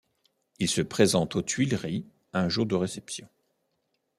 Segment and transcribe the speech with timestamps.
[0.57, 3.29] Il se présente aux Tuileries un jour de réception.